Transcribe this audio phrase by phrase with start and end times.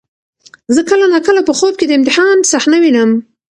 [0.75, 3.11] زه کله ناکله په خوب کې د امتحان صحنه وینم.